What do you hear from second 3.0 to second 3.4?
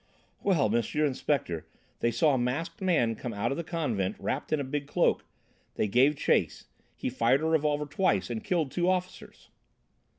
come